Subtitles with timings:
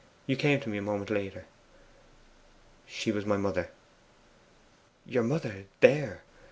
[0.25, 1.45] You came to me a moment later.'
[2.87, 3.69] 'She was my mother.'
[5.05, 6.23] 'Your mother THERE!